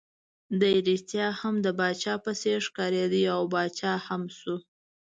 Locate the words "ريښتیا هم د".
0.87-1.67